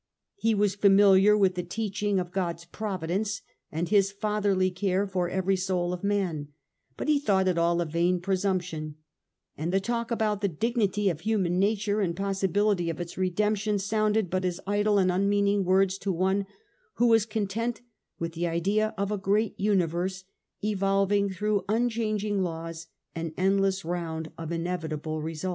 [0.37, 5.29] He was familiar with the teaching of God's Providence, and of His fatherly care for
[5.29, 6.47] every soul of man;
[6.97, 8.95] but he thought it all a vain presumption,
[9.55, 14.31] and the talk about the dignity of human nature and possibility of its redemption sounded
[14.31, 16.47] but as idle and unmeaning words to one
[16.95, 17.81] who was content
[18.17, 20.23] with the idea of a Great U niverse,
[20.63, 25.49] evolving through unchanging laws an endless round of inevitable results.